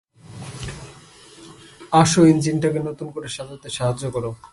[1.91, 4.29] আসো, ইঞ্জিনটাকে নতুন করে সাজাতে সাহায্য করো।